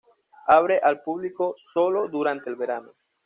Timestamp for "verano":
2.55-2.95